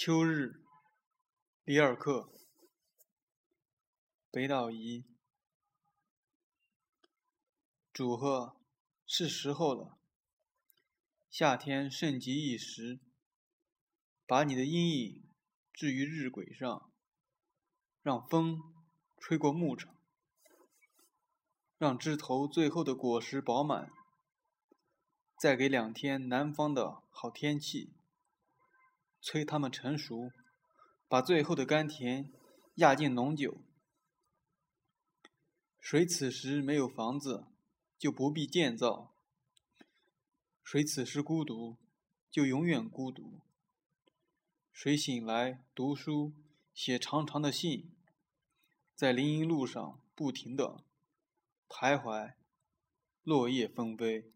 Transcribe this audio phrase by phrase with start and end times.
[0.00, 0.62] 秋日，
[1.64, 2.32] 里尔克，
[4.30, 5.04] 北岛仪。
[7.92, 8.60] 祝贺，
[9.04, 9.98] 是时候了。
[11.28, 13.00] 夏天盛极一时，
[14.24, 15.28] 把你的阴影
[15.72, 16.92] 置于日晷上，
[18.00, 18.72] 让风
[19.18, 20.00] 吹过牧场，
[21.76, 23.90] 让枝头最后的果实饱满，
[25.36, 27.97] 再给两天南方的好天气。
[29.28, 30.32] 催它们成熟，
[31.06, 32.32] 把最后的甘甜
[32.76, 33.58] 压进浓酒。
[35.78, 37.44] 谁此时没有房子，
[37.98, 39.12] 就不必建造；
[40.64, 41.76] 谁此时孤独，
[42.30, 43.38] 就永远孤独。
[44.72, 46.32] 谁醒来读书，
[46.72, 47.94] 写长长的信，
[48.94, 50.82] 在林荫路上不停地
[51.68, 52.32] 徘徊，
[53.24, 54.32] 落叶纷飞。